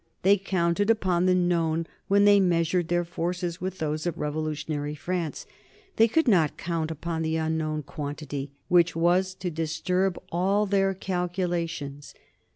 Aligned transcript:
They 0.23 0.35
counted 0.35 0.89
upon 0.89 1.27
the 1.27 1.35
known 1.35 1.85
when 2.07 2.25
they 2.25 2.39
measured 2.39 2.87
their 2.87 3.05
forces 3.05 3.61
with 3.61 3.77
those 3.77 4.07
of 4.07 4.17
revolutionary 4.17 4.95
France; 4.95 5.45
they 5.97 6.07
could 6.07 6.27
not 6.27 6.57
count 6.57 6.89
upon 6.89 7.21
the 7.21 7.35
unknown 7.37 7.83
quantity 7.83 8.51
which 8.67 8.95
was 8.95 9.35
to 9.35 9.51
disturb 9.51 10.17
all 10.31 10.65
their 10.65 10.95
calculations. 10.95 12.15